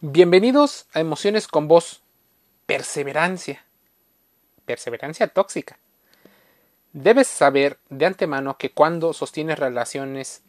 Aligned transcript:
Bienvenidos 0.00 0.86
a 0.92 1.00
Emociones 1.00 1.48
con 1.48 1.66
Voz. 1.66 2.02
Perseverancia. 2.66 3.64
Perseverancia 4.64 5.26
tóxica. 5.26 5.76
Debes 6.92 7.26
saber 7.26 7.80
de 7.88 8.06
antemano 8.06 8.58
que 8.58 8.70
cuando 8.70 9.12
sostienes 9.12 9.58
relaciones 9.58 10.42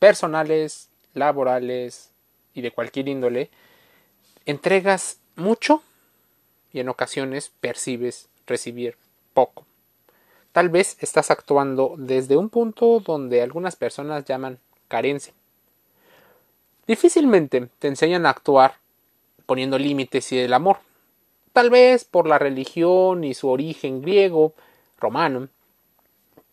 personales, 0.00 0.88
laborales 1.14 2.10
y 2.54 2.60
de 2.60 2.72
cualquier 2.72 3.06
índole, 3.06 3.50
entregas 4.46 5.20
mucho 5.36 5.84
y 6.72 6.80
en 6.80 6.88
ocasiones 6.88 7.52
percibes 7.60 8.28
recibir 8.48 8.96
poco. 9.32 9.64
Tal 10.50 10.70
vez 10.70 10.96
estás 10.98 11.30
actuando 11.30 11.94
desde 11.98 12.36
un 12.36 12.50
punto 12.50 12.98
donde 12.98 13.42
algunas 13.42 13.76
personas 13.76 14.24
llaman 14.24 14.58
carencia. 14.88 15.34
Difícilmente 16.88 17.68
te 17.78 17.86
enseñan 17.86 18.26
a 18.26 18.30
actuar 18.30 18.87
poniendo 19.48 19.78
límites 19.78 20.30
y 20.32 20.38
el 20.38 20.52
amor. 20.52 20.76
Tal 21.54 21.70
vez 21.70 22.04
por 22.04 22.28
la 22.28 22.38
religión 22.38 23.24
y 23.24 23.32
su 23.32 23.48
origen 23.48 24.02
griego, 24.02 24.52
romano. 25.00 25.48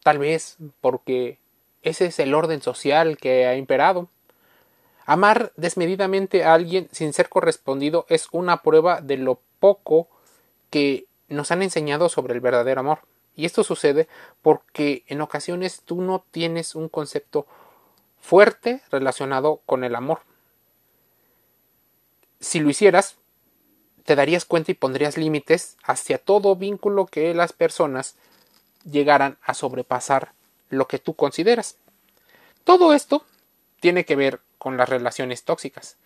Tal 0.01 0.17
vez 0.17 0.55
porque 0.79 1.37
ese 1.83 2.05
es 2.05 2.19
el 2.19 2.33
orden 2.33 2.61
social 2.61 3.17
que 3.17 3.47
ha 3.47 3.57
imperado. 3.57 4.07
Amar 5.05 5.51
desmedidamente 5.57 6.45
a 6.45 6.53
alguien 6.53 6.87
sin 6.93 7.11
ser 7.11 7.27
correspondido 7.27 8.05
es 8.07 8.29
una 8.31 8.61
prueba 8.61 9.01
de 9.01 9.17
lo 9.17 9.41
poco 9.59 10.07
que 10.69 11.05
nos 11.27 11.51
han 11.51 11.63
enseñado 11.63 12.07
sobre 12.07 12.33
el 12.33 12.39
verdadero 12.39 12.79
amor. 12.79 12.99
Y 13.35 13.43
esto 13.43 13.65
sucede 13.65 14.07
porque 14.41 15.03
en 15.07 15.19
ocasiones 15.19 15.81
tú 15.83 16.01
no 16.01 16.23
tienes 16.31 16.75
un 16.75 16.87
concepto 16.87 17.45
fuerte 18.21 18.81
relacionado 18.89 19.59
con 19.65 19.83
el 19.83 19.95
amor 19.95 20.21
si 22.45 22.59
lo 22.59 22.69
hicieras, 22.69 23.15
te 24.03 24.15
darías 24.15 24.45
cuenta 24.45 24.71
y 24.71 24.75
pondrías 24.75 25.17
límites 25.17 25.77
hacia 25.83 26.19
todo 26.19 26.55
vínculo 26.55 27.07
que 27.07 27.33
las 27.33 27.53
personas 27.53 28.17
llegaran 28.83 29.39
a 29.41 29.55
sobrepasar 29.55 30.31
lo 30.69 30.87
que 30.87 30.99
tú 30.99 31.15
consideras. 31.15 31.77
Todo 32.63 32.93
esto 32.93 33.25
tiene 33.79 34.05
que 34.05 34.15
ver 34.15 34.41
con 34.59 34.77
las 34.77 34.87
relaciones 34.87 35.43
tóxicas. 35.43 35.97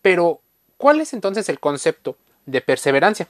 Pero, 0.00 0.40
¿cuál 0.76 1.00
es 1.00 1.12
entonces 1.14 1.48
el 1.48 1.58
concepto 1.58 2.16
de 2.46 2.60
perseverancia? 2.60 3.26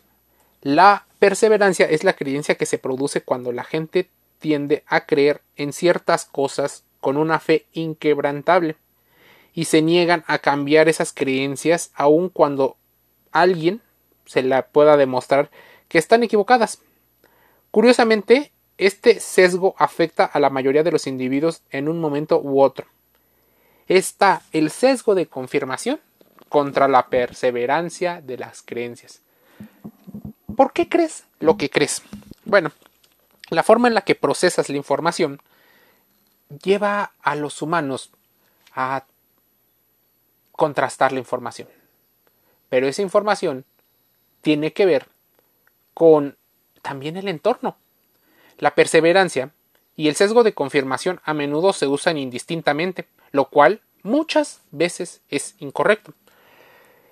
La 0.60 1.06
perseverancia 1.18 1.86
es 1.86 2.04
la 2.04 2.12
creencia 2.12 2.56
que 2.56 2.66
se 2.66 2.76
produce 2.76 3.22
cuando 3.22 3.50
la 3.50 3.64
gente 3.64 4.10
tiende 4.40 4.84
a 4.86 5.06
creer 5.06 5.40
en 5.56 5.72
ciertas 5.72 6.26
cosas 6.26 6.84
con 7.00 7.16
una 7.16 7.40
fe 7.40 7.64
inquebrantable 7.72 8.76
y 9.58 9.64
se 9.64 9.82
niegan 9.82 10.22
a 10.28 10.38
cambiar 10.38 10.88
esas 10.88 11.12
creencias 11.12 11.90
aun 11.96 12.28
cuando 12.28 12.76
alguien 13.32 13.82
se 14.24 14.44
la 14.44 14.68
pueda 14.68 14.96
demostrar 14.96 15.50
que 15.88 15.98
están 15.98 16.22
equivocadas. 16.22 16.78
Curiosamente, 17.72 18.52
este 18.76 19.18
sesgo 19.18 19.74
afecta 19.76 20.24
a 20.24 20.38
la 20.38 20.48
mayoría 20.48 20.84
de 20.84 20.92
los 20.92 21.08
individuos 21.08 21.62
en 21.70 21.88
un 21.88 22.00
momento 22.00 22.40
u 22.40 22.62
otro. 22.62 22.86
Está 23.88 24.42
el 24.52 24.70
sesgo 24.70 25.16
de 25.16 25.26
confirmación 25.26 25.98
contra 26.48 26.86
la 26.86 27.08
perseverancia 27.08 28.20
de 28.20 28.38
las 28.38 28.62
creencias. 28.62 29.22
¿Por 30.54 30.72
qué 30.72 30.88
crees 30.88 31.24
lo 31.40 31.56
que 31.56 31.68
crees? 31.68 32.02
Bueno, 32.44 32.70
la 33.50 33.64
forma 33.64 33.88
en 33.88 33.94
la 33.94 34.02
que 34.02 34.14
procesas 34.14 34.68
la 34.68 34.76
información 34.76 35.40
lleva 36.62 37.10
a 37.22 37.34
los 37.34 37.60
humanos 37.60 38.12
a 38.72 39.02
contrastar 40.58 41.12
la 41.12 41.20
información. 41.20 41.68
Pero 42.68 42.88
esa 42.88 43.00
información 43.00 43.64
tiene 44.42 44.72
que 44.72 44.86
ver 44.86 45.06
con 45.94 46.36
también 46.82 47.16
el 47.16 47.28
entorno. 47.28 47.76
La 48.58 48.74
perseverancia 48.74 49.52
y 49.94 50.08
el 50.08 50.16
sesgo 50.16 50.42
de 50.42 50.54
confirmación 50.54 51.20
a 51.22 51.32
menudo 51.32 51.72
se 51.72 51.86
usan 51.86 52.18
indistintamente, 52.18 53.06
lo 53.30 53.44
cual 53.50 53.82
muchas 54.02 54.60
veces 54.72 55.20
es 55.30 55.54
incorrecto. 55.60 56.12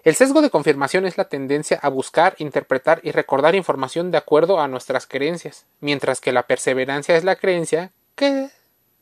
El 0.02 0.16
sesgo 0.16 0.42
de 0.42 0.50
confirmación 0.50 1.06
es 1.06 1.16
la 1.16 1.28
tendencia 1.28 1.78
a 1.80 1.88
buscar, 1.88 2.34
interpretar 2.38 2.98
y 3.04 3.12
recordar 3.12 3.54
información 3.54 4.10
de 4.10 4.18
acuerdo 4.18 4.58
a 4.58 4.66
nuestras 4.66 5.06
creencias, 5.06 5.66
mientras 5.78 6.20
que 6.20 6.32
la 6.32 6.48
perseverancia 6.48 7.16
es 7.16 7.22
la 7.22 7.36
creencia 7.36 7.92
que 8.16 8.50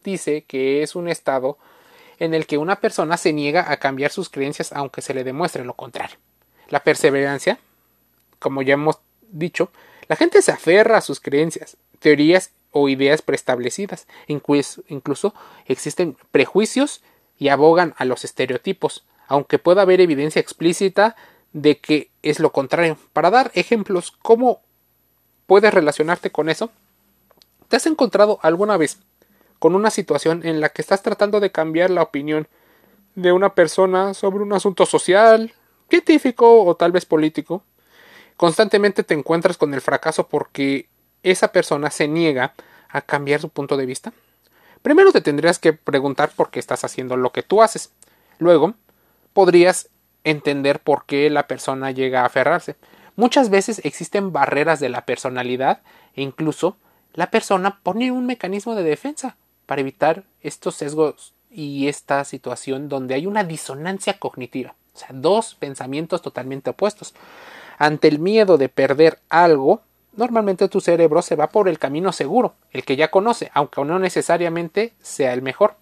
dice 0.02 0.42
que 0.42 0.82
es 0.82 0.94
un 0.94 1.08
estado 1.08 1.56
en 2.18 2.34
el 2.34 2.46
que 2.46 2.58
una 2.58 2.80
persona 2.80 3.16
se 3.16 3.32
niega 3.32 3.70
a 3.70 3.76
cambiar 3.78 4.10
sus 4.10 4.28
creencias 4.28 4.72
aunque 4.72 5.02
se 5.02 5.14
le 5.14 5.24
demuestre 5.24 5.64
lo 5.64 5.74
contrario. 5.74 6.16
La 6.68 6.82
perseverancia, 6.82 7.58
como 8.38 8.62
ya 8.62 8.74
hemos 8.74 8.98
dicho, 9.30 9.70
la 10.08 10.16
gente 10.16 10.42
se 10.42 10.52
aferra 10.52 10.98
a 10.98 11.02
sus 11.02 11.20
creencias, 11.20 11.76
teorías 11.98 12.50
o 12.70 12.88
ideas 12.88 13.22
preestablecidas, 13.22 14.06
incluso 14.26 15.34
existen 15.66 16.16
prejuicios 16.30 17.02
y 17.38 17.48
abogan 17.48 17.94
a 17.96 18.04
los 18.04 18.24
estereotipos, 18.24 19.04
aunque 19.28 19.58
pueda 19.58 19.82
haber 19.82 20.00
evidencia 20.00 20.40
explícita 20.40 21.16
de 21.52 21.78
que 21.78 22.10
es 22.22 22.40
lo 22.40 22.52
contrario. 22.52 22.98
Para 23.12 23.30
dar 23.30 23.50
ejemplos, 23.54 24.12
¿cómo 24.22 24.60
puedes 25.46 25.72
relacionarte 25.72 26.30
con 26.30 26.48
eso? 26.48 26.70
¿Te 27.68 27.76
has 27.76 27.86
encontrado 27.86 28.38
alguna 28.42 28.76
vez 28.76 28.98
con 29.58 29.74
una 29.74 29.90
situación 29.90 30.44
en 30.44 30.60
la 30.60 30.68
que 30.68 30.82
estás 30.82 31.02
tratando 31.02 31.40
de 31.40 31.52
cambiar 31.52 31.90
la 31.90 32.02
opinión 32.02 32.48
de 33.14 33.32
una 33.32 33.54
persona 33.54 34.14
sobre 34.14 34.42
un 34.42 34.52
asunto 34.52 34.86
social, 34.86 35.52
científico 35.88 36.64
o 36.64 36.74
tal 36.76 36.92
vez 36.92 37.04
político, 37.06 37.62
constantemente 38.36 39.04
te 39.04 39.14
encuentras 39.14 39.56
con 39.56 39.74
el 39.74 39.80
fracaso 39.80 40.28
porque 40.28 40.88
esa 41.22 41.52
persona 41.52 41.90
se 41.90 42.08
niega 42.08 42.54
a 42.88 43.00
cambiar 43.00 43.40
su 43.40 43.48
punto 43.48 43.76
de 43.76 43.86
vista. 43.86 44.12
Primero 44.82 45.12
te 45.12 45.20
tendrías 45.20 45.58
que 45.58 45.72
preguntar 45.72 46.30
por 46.36 46.50
qué 46.50 46.58
estás 46.58 46.84
haciendo 46.84 47.16
lo 47.16 47.32
que 47.32 47.42
tú 47.42 47.62
haces. 47.62 47.90
Luego, 48.38 48.74
podrías 49.32 49.88
entender 50.24 50.80
por 50.80 51.04
qué 51.06 51.30
la 51.30 51.46
persona 51.46 51.90
llega 51.90 52.22
a 52.22 52.26
aferrarse. 52.26 52.76
Muchas 53.16 53.48
veces 53.48 53.80
existen 53.84 54.32
barreras 54.32 54.80
de 54.80 54.88
la 54.88 55.06
personalidad 55.06 55.82
e 56.14 56.22
incluso 56.22 56.76
la 57.14 57.30
persona 57.30 57.78
pone 57.82 58.10
un 58.10 58.26
mecanismo 58.26 58.74
de 58.74 58.82
defensa 58.82 59.36
para 59.66 59.80
evitar 59.80 60.24
estos 60.42 60.76
sesgos 60.76 61.34
y 61.50 61.88
esta 61.88 62.24
situación 62.24 62.88
donde 62.88 63.14
hay 63.14 63.26
una 63.26 63.44
disonancia 63.44 64.18
cognitiva, 64.18 64.74
o 64.94 64.98
sea, 64.98 65.08
dos 65.12 65.54
pensamientos 65.54 66.22
totalmente 66.22 66.70
opuestos. 66.70 67.14
Ante 67.78 68.08
el 68.08 68.18
miedo 68.18 68.58
de 68.58 68.68
perder 68.68 69.18
algo, 69.28 69.82
normalmente 70.16 70.68
tu 70.68 70.80
cerebro 70.80 71.22
se 71.22 71.36
va 71.36 71.48
por 71.48 71.68
el 71.68 71.78
camino 71.78 72.12
seguro, 72.12 72.54
el 72.72 72.84
que 72.84 72.96
ya 72.96 73.10
conoce, 73.10 73.50
aunque 73.54 73.84
no 73.84 73.98
necesariamente 73.98 74.92
sea 75.00 75.32
el 75.32 75.42
mejor. 75.42 75.76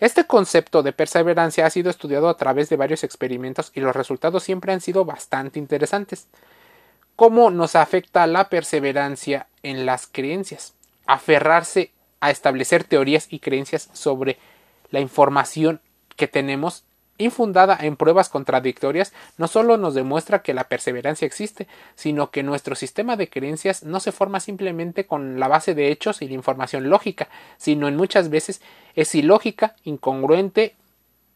Este 0.00 0.26
concepto 0.26 0.82
de 0.82 0.94
perseverancia 0.94 1.66
ha 1.66 1.70
sido 1.70 1.90
estudiado 1.90 2.30
a 2.30 2.36
través 2.36 2.70
de 2.70 2.76
varios 2.76 3.04
experimentos 3.04 3.70
y 3.74 3.80
los 3.80 3.94
resultados 3.94 4.42
siempre 4.42 4.72
han 4.72 4.80
sido 4.80 5.04
bastante 5.04 5.58
interesantes. 5.58 6.26
¿Cómo 7.16 7.50
nos 7.50 7.76
afecta 7.76 8.26
la 8.26 8.48
perseverancia 8.48 9.48
en 9.62 9.84
las 9.84 10.06
creencias? 10.06 10.72
Aferrarse 11.06 11.92
a 12.20 12.30
establecer 12.30 12.84
teorías 12.84 13.26
y 13.30 13.38
creencias 13.38 13.88
sobre 13.92 14.38
la 14.90 15.00
información 15.00 15.80
que 16.16 16.28
tenemos 16.28 16.84
infundada 17.20 17.76
en 17.80 17.96
pruebas 17.96 18.28
contradictorias 18.28 19.12
no 19.36 19.46
solo 19.46 19.76
nos 19.76 19.94
demuestra 19.94 20.42
que 20.42 20.54
la 20.54 20.68
perseverancia 20.68 21.26
existe, 21.26 21.68
sino 21.94 22.30
que 22.30 22.42
nuestro 22.42 22.74
sistema 22.74 23.16
de 23.16 23.28
creencias 23.28 23.82
no 23.82 24.00
se 24.00 24.12
forma 24.12 24.40
simplemente 24.40 25.06
con 25.06 25.38
la 25.38 25.48
base 25.48 25.74
de 25.74 25.90
hechos 25.90 26.22
y 26.22 26.28
la 26.28 26.34
información 26.34 26.88
lógica, 26.88 27.28
sino 27.58 27.88
en 27.88 27.96
muchas 27.96 28.30
veces 28.30 28.62
es 28.94 29.14
ilógica, 29.14 29.76
incongruente 29.84 30.74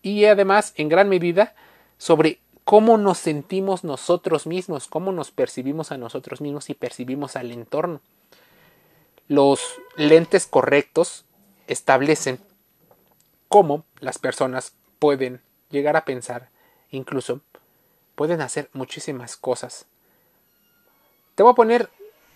y 0.03 0.25
además 0.25 0.73
en 0.77 0.89
gran 0.89 1.09
medida 1.09 1.55
sobre 1.99 2.39
cómo 2.65 2.97
nos 2.97 3.19
sentimos 3.19 3.85
nosotros 3.85 4.47
mismos, 4.47 4.89
cómo 4.89 5.13
nos 5.13 5.31
percibimos 5.31 5.93
a 5.93 5.99
nosotros 5.99 6.41
mismos 6.41 6.71
y 6.71 6.75
percibimos 6.75 7.37
al 7.37 7.53
entorno 7.53 8.01
los 9.29 9.81
lentes 9.97 10.47
correctos 10.47 11.25
establecen 11.67 12.39
cómo 13.49 13.85
las 14.01 14.19
personas 14.19 14.75
pueden 14.99 15.41
llegar 15.71 15.97
a 15.97 16.05
pensar, 16.05 16.51
incluso 16.91 17.41
pueden 18.15 18.41
hacer 18.41 18.69
muchísimas 18.73 19.37
cosas. 19.37 19.87
Te 21.35 21.43
voy 21.43 21.53
a 21.53 21.57
poner 21.57 21.91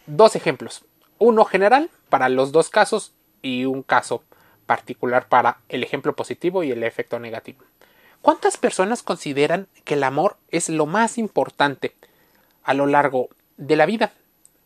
dos 0.07 0.35
ejemplos, 0.35 0.85
uno 1.19 1.45
general 1.45 1.91
para 2.09 2.29
los 2.29 2.53
dos 2.53 2.71
casos 2.71 3.13
y 3.43 3.65
un 3.65 3.83
caso 3.83 4.23
particular 4.67 5.29
para 5.29 5.59
el 5.69 5.83
ejemplo 5.83 6.15
positivo 6.15 6.63
y 6.63 6.71
el 6.71 6.83
efecto 6.83 7.19
negativo. 7.19 7.65
¿Cuántas 8.23 8.57
personas 8.57 9.03
consideran 9.03 9.69
que 9.85 9.95
el 9.95 10.03
amor 10.03 10.37
es 10.51 10.69
lo 10.69 10.87
más 10.87 11.19
importante 11.19 11.95
a 12.65 12.75
lo 12.75 12.87
largo 12.87 13.29
de 13.57 13.77
la 13.77 13.87
vida? 13.87 14.13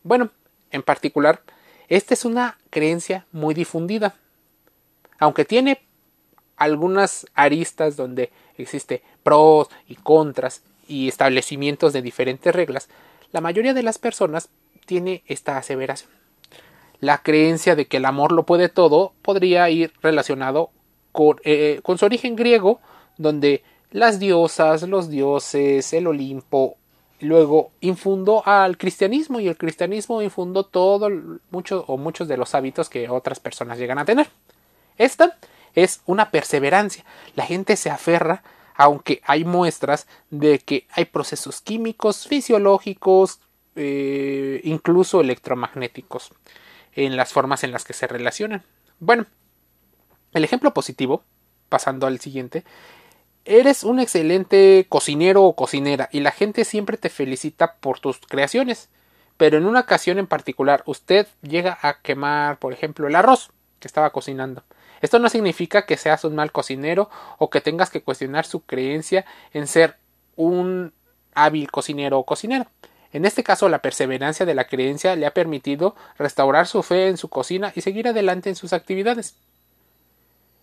Bueno, 0.03 0.31
en 0.71 0.81
particular, 0.83 1.41
esta 1.95 2.15
es 2.15 2.25
una 2.25 2.57
creencia 2.71 3.27
muy 3.31 3.53
difundida, 3.53 4.15
aunque 5.19 5.45
tiene 5.45 5.79
algunas 6.57 7.27
aristas 7.35 7.95
donde 7.95 8.31
existe 8.57 9.03
pros 9.21 9.67
y 9.87 9.93
contras 9.93 10.63
y 10.87 11.07
establecimientos 11.07 11.93
de 11.93 12.01
diferentes 12.01 12.53
reglas, 12.53 12.89
la 13.31 13.41
mayoría 13.41 13.75
de 13.75 13.83
las 13.83 13.99
personas 13.99 14.49
tiene 14.87 15.21
esta 15.27 15.55
aseveración. 15.55 16.09
La 16.99 17.19
creencia 17.21 17.75
de 17.75 17.85
que 17.85 17.97
el 17.97 18.05
amor 18.05 18.31
lo 18.31 18.43
puede 18.43 18.69
todo 18.69 19.13
podría 19.21 19.69
ir 19.69 19.93
relacionado 20.01 20.71
con, 21.11 21.37
eh, 21.43 21.79
con 21.83 21.99
su 21.99 22.05
origen 22.05 22.35
griego, 22.35 22.79
donde 23.17 23.63
las 23.91 24.19
diosas, 24.19 24.81
los 24.81 25.11
dioses, 25.11 25.93
el 25.93 26.07
Olimpo, 26.07 26.75
luego 27.23 27.71
infundó 27.81 28.45
al 28.45 28.77
cristianismo 28.77 29.39
y 29.39 29.47
el 29.47 29.57
cristianismo 29.57 30.21
infundó 30.21 30.65
todo 30.65 31.09
mucho 31.49 31.85
o 31.87 31.97
muchos 31.97 32.27
de 32.27 32.37
los 32.37 32.53
hábitos 32.55 32.89
que 32.89 33.09
otras 33.09 33.39
personas 33.39 33.77
llegan 33.77 33.97
a 33.97 34.05
tener. 34.05 34.27
Esta 34.97 35.37
es 35.73 36.01
una 36.05 36.29
perseverancia. 36.29 37.03
La 37.35 37.45
gente 37.45 37.75
se 37.75 37.89
aferra 37.89 38.43
aunque 38.75 39.21
hay 39.25 39.45
muestras 39.45 40.07
de 40.29 40.59
que 40.59 40.87
hay 40.91 41.05
procesos 41.05 41.61
químicos, 41.61 42.27
fisiológicos, 42.27 43.39
eh, 43.75 44.61
incluso 44.63 45.21
electromagnéticos 45.21 46.31
en 46.93 47.15
las 47.15 47.33
formas 47.33 47.63
en 47.63 47.71
las 47.71 47.83
que 47.83 47.93
se 47.93 48.07
relacionan. 48.07 48.63
Bueno, 48.99 49.25
el 50.33 50.43
ejemplo 50.43 50.73
positivo, 50.73 51.23
pasando 51.69 52.07
al 52.07 52.19
siguiente, 52.19 52.63
eres 53.45 53.83
un 53.83 53.99
excelente 53.99 54.85
cocinero 54.89 55.43
o 55.43 55.55
cocinera 55.55 56.09
y 56.11 56.21
la 56.21 56.31
gente 56.31 56.65
siempre 56.65 56.97
te 56.97 57.09
felicita 57.09 57.75
por 57.75 57.99
tus 57.99 58.19
creaciones. 58.19 58.89
Pero 59.37 59.57
en 59.57 59.65
una 59.65 59.81
ocasión 59.81 60.19
en 60.19 60.27
particular 60.27 60.83
usted 60.85 61.27
llega 61.41 61.77
a 61.81 61.99
quemar, 62.01 62.59
por 62.59 62.73
ejemplo, 62.73 63.07
el 63.07 63.15
arroz 63.15 63.51
que 63.79 63.87
estaba 63.87 64.11
cocinando. 64.11 64.63
Esto 65.01 65.19
no 65.19 65.27
significa 65.27 65.85
que 65.85 65.97
seas 65.97 66.23
un 66.23 66.35
mal 66.35 66.51
cocinero 66.51 67.09
o 67.37 67.49
que 67.49 67.59
tengas 67.59 67.89
que 67.89 68.01
cuestionar 68.01 68.45
su 68.45 68.61
creencia 68.61 69.25
en 69.53 69.67
ser 69.67 69.97
un 70.35 70.93
hábil 71.33 71.69
cocinero 71.71 72.19
o 72.19 72.25
cocinera. 72.25 72.67
En 73.11 73.25
este 73.25 73.43
caso, 73.43 73.69
la 73.69 73.79
perseverancia 73.79 74.45
de 74.45 74.55
la 74.55 74.65
creencia 74.65 75.15
le 75.15 75.25
ha 75.25 75.33
permitido 75.33 75.95
restaurar 76.17 76.67
su 76.67 76.81
fe 76.83 77.09
en 77.09 77.17
su 77.17 77.27
cocina 77.29 77.71
y 77.75 77.81
seguir 77.81 78.07
adelante 78.07 78.49
en 78.49 78.55
sus 78.55 78.73
actividades. 78.73 79.35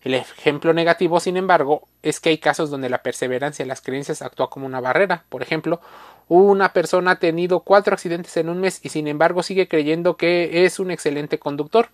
El 0.02 0.14
ejemplo 0.14 0.72
negativo, 0.72 1.20
sin 1.20 1.36
embargo, 1.36 1.86
es 2.02 2.20
que 2.20 2.30
hay 2.30 2.38
casos 2.38 2.70
donde 2.70 2.88
la 2.88 3.02
perseverancia 3.02 3.62
en 3.62 3.68
las 3.68 3.82
creencias 3.82 4.22
actúa 4.22 4.48
como 4.48 4.64
una 4.66 4.80
barrera. 4.80 5.24
Por 5.28 5.42
ejemplo, 5.42 5.80
una 6.28 6.72
persona 6.72 7.12
ha 7.12 7.18
tenido 7.18 7.60
cuatro 7.60 7.92
accidentes 7.92 8.36
en 8.38 8.48
un 8.48 8.60
mes 8.60 8.80
y 8.82 8.88
sin 8.88 9.08
embargo 9.08 9.42
sigue 9.42 9.68
creyendo 9.68 10.16
que 10.16 10.64
es 10.64 10.78
un 10.78 10.90
excelente 10.90 11.38
conductor. 11.38 11.88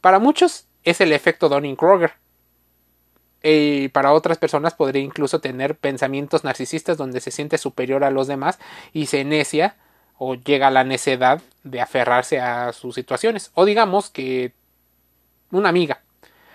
Para 0.00 0.18
muchos 0.18 0.66
es 0.84 1.00
el 1.02 1.12
efecto 1.12 1.50
Donning-Kroger. 1.50 2.12
Y 3.42 3.88
para 3.88 4.12
otras 4.12 4.38
personas 4.38 4.74
podría 4.74 5.02
incluso 5.02 5.40
tener 5.40 5.76
pensamientos 5.76 6.44
narcisistas 6.44 6.96
donde 6.96 7.20
se 7.20 7.30
siente 7.30 7.58
superior 7.58 8.04
a 8.04 8.10
los 8.10 8.26
demás 8.26 8.58
y 8.92 9.06
se 9.06 9.24
necia 9.24 9.76
o 10.16 10.34
llega 10.34 10.68
a 10.68 10.72
la 10.72 10.82
necedad 10.82 11.42
de 11.62 11.80
aferrarse 11.80 12.40
a 12.40 12.72
sus 12.72 12.94
situaciones. 12.94 13.50
O 13.54 13.64
digamos 13.64 14.08
que 14.08 14.54
una 15.50 15.68
amiga 15.68 16.02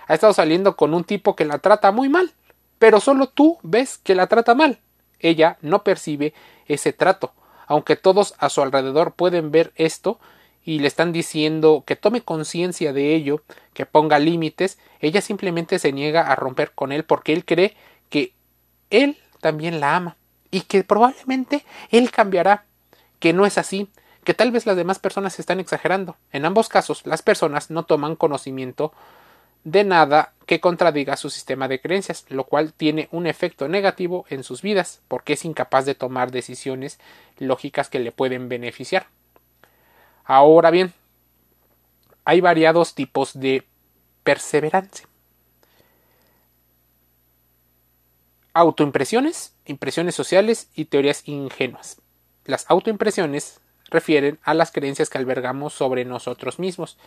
ha 0.08 0.14
estado 0.14 0.34
saliendo 0.34 0.76
con 0.76 0.94
un 0.94 1.04
tipo 1.04 1.36
que 1.36 1.46
la 1.46 1.60
trata 1.60 1.92
muy 1.92 2.10
mal, 2.10 2.34
pero 2.80 3.00
solo 3.00 3.28
tú 3.28 3.58
ves 3.64 3.98
que 3.98 4.16
la 4.16 4.28
trata 4.28 4.56
mal. 4.56 4.80
Ella 5.20 5.58
no 5.62 5.84
percibe 5.84 6.34
ese 6.68 6.94
trato, 6.94 7.34
aunque 7.68 7.96
todos 7.96 8.36
a 8.40 8.50
su 8.50 8.62
alrededor 8.62 9.14
pueden 9.14 9.52
ver 9.52 9.72
esto 9.76 10.20
y 10.66 10.80
le 10.80 10.88
están 10.88 11.12
diciendo 11.12 11.84
que 11.86 11.96
tome 11.96 12.22
conciencia 12.22 12.94
de 12.94 13.16
ello, 13.16 13.42
que 13.74 13.86
ponga 13.86 14.20
límites, 14.20 14.78
ella 15.00 15.22
simplemente 15.22 15.80
se 15.80 15.92
niega 15.92 16.22
a 16.22 16.36
romper 16.36 16.72
con 16.72 16.92
él 16.92 17.04
porque 17.04 17.34
él 17.34 17.46
cree 17.46 17.76
que 18.10 18.34
él 18.90 19.18
también 19.42 19.80
la 19.80 19.96
ama 19.96 20.18
y 20.52 20.62
que 20.62 20.84
probablemente 20.84 21.66
él 21.90 22.12
cambiará, 22.12 22.66
que 23.20 23.34
no 23.34 23.46
es 23.46 23.58
así, 23.58 23.90
que 24.24 24.34
tal 24.34 24.52
vez 24.52 24.66
las 24.66 24.78
demás 24.78 25.00
personas 25.00 25.40
están 25.40 25.60
exagerando. 25.60 26.16
En 26.32 26.46
ambos 26.46 26.70
casos, 26.70 27.06
las 27.06 27.22
personas 27.22 27.70
no 27.70 27.84
toman 27.84 28.16
conocimiento 28.16 28.94
de 29.64 29.84
nada 29.84 30.34
que 30.46 30.60
contradiga 30.60 31.18
su 31.18 31.30
sistema 31.30 31.68
de 31.68 31.80
creencias, 31.80 32.26
lo 32.30 32.44
cual 32.44 32.74
tiene 32.74 33.08
un 33.12 33.28
efecto 33.28 33.68
negativo 33.68 34.26
en 34.30 34.44
sus 34.44 34.62
vidas, 34.62 35.02
porque 35.08 35.34
es 35.34 35.46
incapaz 35.46 35.86
de 35.86 35.96
tomar 35.96 36.32
decisiones 36.32 37.00
lógicas 37.38 37.90
que 37.90 38.00
le 38.00 38.12
pueden 38.12 38.50
beneficiar. 38.50 39.08
Ahora 40.26 40.70
bien, 40.70 40.94
hay 42.26 42.42
variados 42.42 42.96
tipos 42.96 43.40
de 43.40 43.66
perseverancia. 44.24 45.08
Autoimpresiones, 48.54 49.54
impresiones 49.66 50.16
sociales 50.16 50.70
y 50.76 50.86
teorías 50.86 51.28
ingenuas. 51.28 52.02
Las 52.46 52.70
autoimpresiones 52.70 53.60
refieren 53.90 54.40
a 54.44 54.54
las 54.54 54.72
creencias 54.72 55.10
que 55.10 55.18
albergamos 55.18 55.74
sobre 55.74 56.06
nosotros 56.06 56.60
mismos 56.60 56.98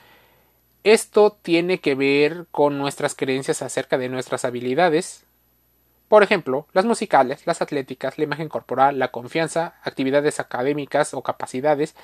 esto 0.85 1.37
tiene 1.43 1.81
que 1.81 1.95
ver 1.95 2.47
con 2.51 2.79
nuestras 2.79 3.15
creencias 3.15 3.63
acerca 3.63 3.99
de 3.99 4.09
nuestras 4.09 4.45
habilidades. 4.45 5.25
Por 6.09 6.23
ejemplo, 6.23 6.67
las 6.73 6.85
musicales, 6.85 7.47
las 7.47 7.63
atléticas, 7.63 8.19
la 8.19 8.25
imagen 8.25 8.49
corporal, 8.49 8.99
la 8.99 9.09
confianza, 9.09 9.75
actividades 9.83 10.39
académicas 10.39 11.15
o 11.15 11.23
capacidades. 11.23 11.95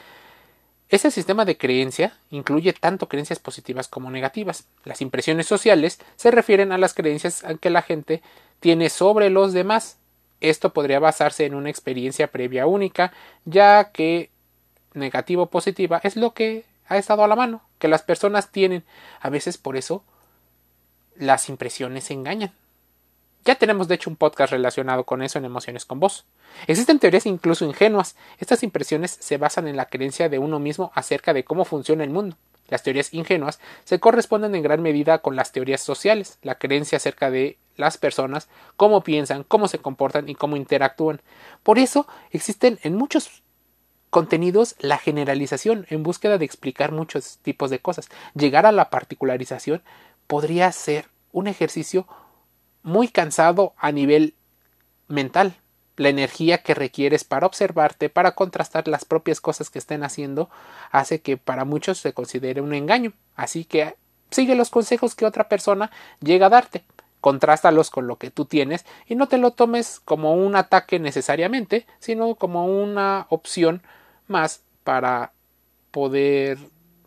Ese 0.89 1.11
sistema 1.11 1.45
de 1.45 1.57
creencia 1.57 2.19
incluye 2.31 2.73
tanto 2.73 3.09
creencias 3.09 3.39
positivas 3.39 3.89
como 3.89 4.11
negativas. 4.11 4.67
Las 4.85 5.01
impresiones 5.01 5.47
sociales 5.47 6.01
se 6.17 6.31
refieren 6.31 6.73
a 6.73 6.79
las 6.79 6.93
creencias 6.93 7.45
que 7.61 7.71
la 7.71 7.83
gente 7.83 8.23
tiene 8.61 8.91
sobre 8.91 9.31
los 9.31 9.53
demás. 9.53 9.99
Esto 10.41 10.73
podría 10.73 10.99
basarse 10.99 11.47
en 11.47 11.55
una 11.55 11.71
experiencia 11.71 12.27
previa 12.27 12.67
única, 12.67 13.13
ya 13.45 13.93
que 13.93 14.31
negativo 14.93 15.45
o 15.45 15.51
positiva 15.51 16.01
es 16.03 16.17
lo 16.17 16.35
que 16.35 16.65
ha 16.89 16.99
estado 16.99 17.25
a 17.25 17.29
la 17.29 17.37
mano, 17.37 17.63
que 17.83 17.89
las 17.89 18.03
personas 18.03 18.53
tienen. 18.53 18.85
A 19.21 19.29
veces 19.29 19.59
por 19.59 19.77
eso 19.77 20.05
las 21.17 21.49
impresiones 21.49 22.05
se 22.05 22.15
engañan. 22.15 22.53
Ya 23.45 23.57
tenemos 23.57 23.89
de 23.89 23.97
hecho 23.97 24.09
un 24.09 24.15
podcast 24.15 24.53
relacionado 24.53 25.03
con 25.03 25.21
eso 25.21 25.41
en 25.41 25.45
Emociones 25.45 25.85
con 25.85 25.99
Voz. 25.99 26.25
Existen 26.69 27.01
teorías 27.01 27.27
incluso 27.27 27.65
ingenuas. 27.65 28.15
Estas 28.39 28.63
impresiones 28.63 29.11
se 29.19 29.37
basan 29.37 29.67
en 29.67 29.77
la 29.77 29.87
creencia 29.87 30.29
de 30.29 30.39
uno 30.39 30.61
mismo 30.61 30.93
acerca 30.95 31.35
de 31.35 31.43
cómo 31.43 31.65
funciona 31.65 32.05
el 32.05 32.11
mundo. 32.11 32.37
Las 32.69 32.85
teorías 32.85 33.13
ingenuas 33.13 33.59
se 33.83 33.99
corresponden 33.99 34.55
en 34.55 34.63
gran 34.63 34.81
medida 34.81 35.19
con 35.19 35.35
las 35.35 35.51
teorías 35.51 35.81
sociales, 35.81 36.39
la 36.43 36.55
creencia 36.55 36.99
acerca 36.99 37.33
de 37.33 37.59
las 37.77 37.99
personas, 37.99 38.49
cómo 38.77 39.03
piensan, 39.03 39.43
cómo 39.43 39.67
se 39.67 39.81
comportan 39.81 40.29
y 40.29 40.37
cómo 40.37 40.57
interactúan. 40.57 41.21
Por 41.65 41.81
eso 41.81 42.07
existen 42.31 42.79
en 42.85 42.95
muchos 42.95 43.42
contenidos 44.13 44.77
la 44.79 44.99
generalización 44.99 45.87
en 45.89 46.03
búsqueda 46.03 46.37
de 46.37 46.45
explicar 46.45 46.93
muchos 46.93 47.39
tipos 47.39 47.71
de 47.71 47.79
cosas. 47.79 48.11
Llegar 48.35 48.67
a 48.67 48.73
la 48.73 48.91
particularización 48.91 49.83
podría 50.27 50.71
ser 50.71 51.07
un 51.33 51.47
ejercicio 51.47 52.07
muy 52.83 53.09
cansado 53.09 53.73
a 53.79 53.91
nivel 53.91 54.35
mental. 55.09 55.55
La 55.97 56.11
energía 56.11 56.59
que 56.59 56.75
requieres 56.75 57.25
para 57.25 57.47
observarte, 57.47 58.11
para 58.11 58.33
contrastar 58.33 58.87
las 58.87 59.07
propias 59.07 59.41
cosas 59.41 59.71
que 59.71 59.79
estén 59.79 60.05
haciendo, 60.05 60.51
hace 60.91 61.23
que 61.23 61.39
para 61.39 61.65
muchos 61.65 61.97
se 61.97 62.13
considere 62.13 62.61
un 62.61 62.75
engaño. 62.75 63.15
Así 63.35 63.65
que 63.65 63.97
sigue 64.31 64.55
los 64.57 64.69
consejos 64.69 65.15
que 65.15 65.25
otra 65.25 65.49
persona 65.49 65.91
llega 66.21 66.47
a 66.47 66.51
darte 66.51 66.85
contrástalos 67.23 67.89
con 67.89 68.09
lo 68.09 68.17
que 68.17 68.33
tú 68.33 68.47
tienes 68.47 68.85
y 69.07 69.15
no 69.15 69.29
te 69.29 69.39
lo 69.39 69.53
tomes 69.53 70.01
como 70.05 70.35
un 70.35 70.57
ataque 70.57 70.99
necesariamente, 70.99 71.87
sino 72.01 72.35
como 72.35 72.67
una 72.67 73.27
opción 73.31 73.81
más 74.33 74.63
para 74.83 75.33
poder 75.93 76.59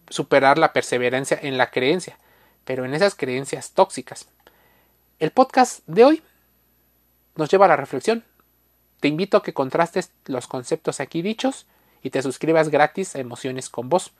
superar 0.09 0.57
la 0.57 0.71
perseverancia 0.71 1.37
en 1.41 1.57
la 1.57 1.71
creencia, 1.71 2.17
pero 2.63 2.85
en 2.85 2.93
esas 2.93 3.15
creencias 3.15 3.71
tóxicas. 3.71 4.29
El 5.19 5.31
podcast 5.31 5.81
de 5.87 6.05
hoy 6.05 6.23
nos 7.35 7.49
lleva 7.49 7.65
a 7.65 7.69
la 7.69 7.75
reflexión. 7.75 8.23
Te 9.01 9.07
invito 9.09 9.37
a 9.37 9.43
que 9.43 9.53
contrastes 9.53 10.11
los 10.25 10.47
conceptos 10.47 10.99
aquí 10.99 11.21
dichos 11.21 11.65
y 12.01 12.11
te 12.11 12.21
suscribas 12.21 12.69
gratis 12.69 13.15
a 13.15 13.19
Emociones 13.19 13.69
con 13.69 13.89
Voz. 13.89 14.13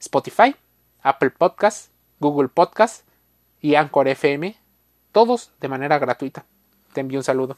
Spotify, 0.00 0.54
Apple 1.02 1.30
Podcast, 1.30 1.90
Google 2.20 2.48
Podcast 2.48 3.06
y 3.60 3.76
Anchor 3.76 4.08
FM, 4.08 4.56
todos 5.12 5.50
de 5.60 5.68
manera 5.68 5.98
gratuita. 5.98 6.44
Te 6.92 7.00
envío 7.00 7.20
un 7.20 7.24
saludo. 7.24 7.56